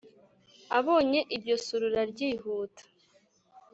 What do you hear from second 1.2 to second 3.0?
iryo surura ryihuta,